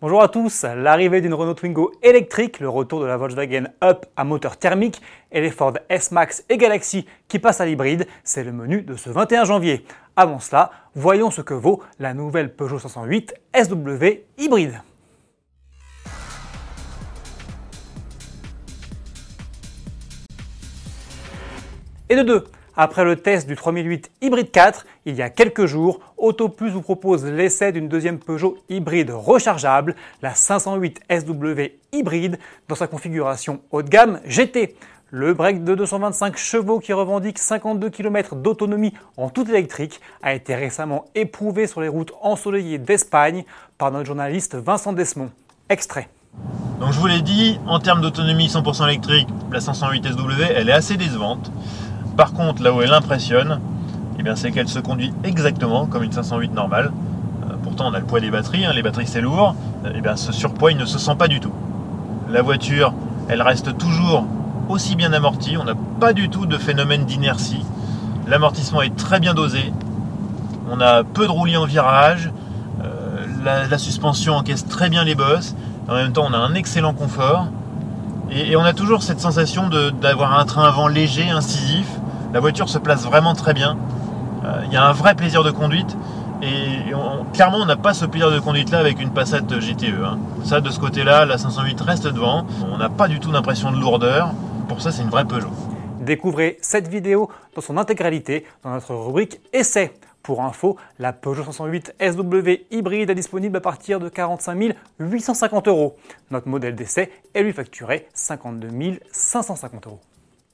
[0.00, 4.22] Bonjour à tous, l'arrivée d'une Renault Twingo électrique, le retour de la Volkswagen Up à
[4.22, 5.02] moteur thermique
[5.32, 9.10] et les Ford S-Max et Galaxy qui passent à l'hybride, c'est le menu de ce
[9.10, 9.84] 21 janvier.
[10.14, 14.04] Avant cela, voyons ce que vaut la nouvelle Peugeot 508 SW
[14.38, 14.80] hybride.
[22.08, 22.44] Et de deux,
[22.78, 27.24] après le test du 3008 Hybride 4, il y a quelques jours, AutoPlus vous propose
[27.24, 31.60] l'essai d'une deuxième Peugeot hybride rechargeable, la 508 SW
[31.92, 34.76] hybride, dans sa configuration haut de gamme GT.
[35.10, 40.54] Le break de 225 chevaux qui revendique 52 km d'autonomie en tout électrique a été
[40.54, 43.44] récemment éprouvé sur les routes ensoleillées d'Espagne
[43.76, 45.30] par notre journaliste Vincent Desmond.
[45.68, 46.08] Extrait.
[46.78, 50.72] Donc je vous l'ai dit, en termes d'autonomie 100% électrique, la 508 SW, elle est
[50.72, 51.50] assez décevante.
[52.18, 53.60] Par contre, là où elle impressionne,
[54.18, 56.90] eh bien, c'est qu'elle se conduit exactement comme une 508 normale.
[57.44, 59.54] Euh, pourtant, on a le poids des batteries, hein, les batteries c'est lourd.
[59.84, 61.52] Euh, eh bien, ce surpoids, il ne se sent pas du tout.
[62.28, 62.92] La voiture,
[63.28, 64.26] elle reste toujours
[64.68, 65.56] aussi bien amortie.
[65.58, 67.64] On n'a pas du tout de phénomène d'inertie.
[68.26, 69.72] L'amortissement est très bien dosé.
[70.72, 72.32] On a peu de roulis en virage.
[72.82, 73.26] Euh,
[73.70, 75.54] la, suspension encaisse très bien les bosses.
[75.88, 77.46] En même temps, on a un excellent confort.
[78.32, 79.70] Et, on a toujours cette sensation
[80.02, 81.86] d'avoir un train avant léger, incisif.
[82.32, 83.76] La voiture se place vraiment très bien.
[84.44, 85.96] Euh, il y a un vrai plaisir de conduite.
[86.42, 86.92] Et,
[87.32, 90.04] clairement, on n'a pas ce plaisir de conduite là avec une Passat GTE.
[90.04, 90.18] Hein.
[90.44, 92.46] Ça, de ce côté-là, la 508 reste devant.
[92.70, 94.32] On n'a pas du tout d'impression de lourdeur.
[94.68, 95.50] Pour ça, c'est une vraie Peugeot.
[96.00, 99.92] Découvrez cette vidéo dans son intégralité dans notre rubrique Essai.
[100.22, 105.96] Pour info, la Peugeot 508 SW hybride est disponible à partir de 45 850 euros.
[106.30, 108.68] Notre modèle d'essai est lui facturé 52
[109.10, 110.00] 550 euros.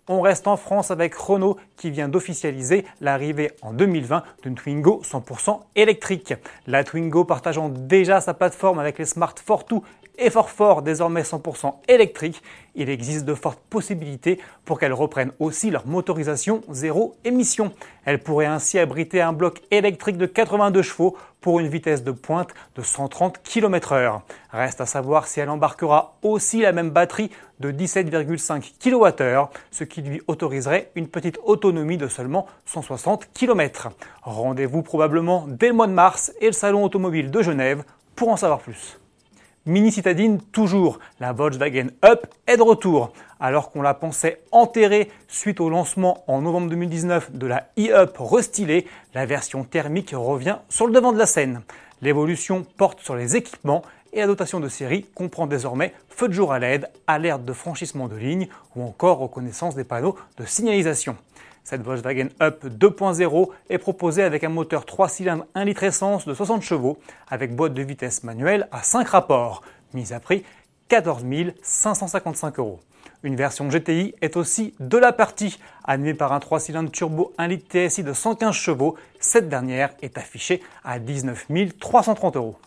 [0.06, 5.60] On reste en France avec Renault qui vient d'officialiser l'arrivée en 2020 d'une Twingo 100%
[5.76, 6.34] électrique.
[6.66, 9.82] La Twingo partageant déjà sa plateforme avec les Smart Fortwo
[10.18, 12.42] et fort fort désormais 100% électrique,
[12.74, 17.72] il existe de fortes possibilités pour qu'elles reprennent aussi leur motorisation zéro émission.
[18.04, 22.54] Elle pourrait ainsi abriter un bloc électrique de 82 chevaux pour une vitesse de pointe
[22.74, 24.20] de 130 km/h.
[24.50, 27.30] Reste à savoir si elle embarquera aussi la même batterie
[27.60, 33.90] de 17,5 kWh, ce qui lui autoriserait une petite autonomie de seulement 160 km.
[34.22, 37.84] Rendez-vous probablement dès le mois de mars et le salon automobile de Genève
[38.16, 38.98] pour en savoir plus.
[39.66, 43.14] Mini citadine toujours, la Volkswagen Up est de retour.
[43.40, 48.86] Alors qu'on la pensait enterrée suite au lancement en novembre 2019 de la e-Up restylée,
[49.14, 51.62] la version thermique revient sur le devant de la scène.
[52.02, 53.80] L'évolution porte sur les équipements
[54.12, 58.06] et la dotation de série comprend désormais feu de jour à LED, alerte de franchissement
[58.06, 61.16] de ligne ou encore reconnaissance des panneaux de signalisation.
[61.64, 66.34] Cette Volkswagen Up 2.0 est proposée avec un moteur 3 cylindres 1 litre essence de
[66.34, 69.62] 60 chevaux avec boîte de vitesse manuelle à 5 rapports,
[69.94, 70.44] mise à prix
[70.88, 71.24] 14
[71.62, 72.80] 555 euros.
[73.22, 77.48] Une version GTI est aussi de la partie, animée par un 3 cylindres turbo 1
[77.48, 78.96] litre TSI de 115 chevaux.
[79.18, 81.46] Cette dernière est affichée à 19
[81.80, 82.58] 330 euros.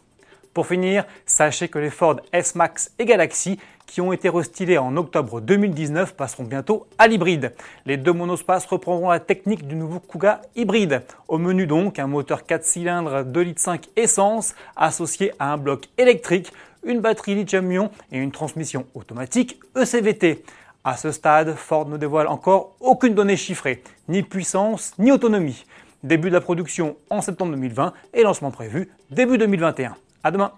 [0.57, 5.40] Pour finir, sachez que les Ford S-Max et Galaxy qui ont été restylés en octobre
[5.40, 7.53] 2019 passeront bientôt à l'hybride.
[7.85, 11.03] Les deux monospaces reprendront la technique du nouveau Kuga hybride.
[11.28, 15.90] Au menu donc, un moteur 4 cylindres 2 litres 5 essence associé à un bloc
[16.00, 16.51] électrique,
[16.84, 20.44] une batterie lithium-ion et une transmission automatique ECVT.
[20.84, 25.68] À ce stade, Ford ne dévoile encore aucune donnée chiffrée, ni puissance, ni autonomie.
[26.01, 29.95] Début de la production en septembre 2020 et lancement prévu début 2021.
[30.27, 30.51] À demain